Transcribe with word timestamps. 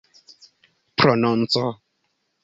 prononco 0.97 1.67